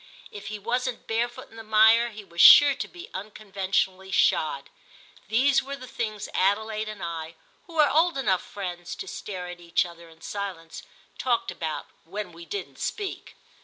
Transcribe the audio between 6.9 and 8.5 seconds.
I, who were old enough